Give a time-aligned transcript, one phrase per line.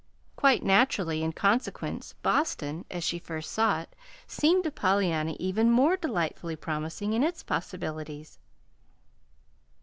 [0.35, 5.95] Quite naturally, in consequence, Boston, as she first saw it, seemed to Pollyanna even more
[5.95, 8.39] delightfully promising in its possibilities.